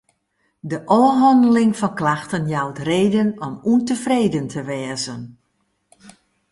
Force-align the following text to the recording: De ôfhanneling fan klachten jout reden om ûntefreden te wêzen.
De 0.69 0.77
ôfhanneling 1.01 1.71
fan 1.79 1.93
klachten 1.99 2.43
jout 2.53 2.79
reden 2.91 3.29
om 3.47 3.53
ûntefreden 3.71 4.47
te 4.53 4.61
wêzen. 4.69 5.21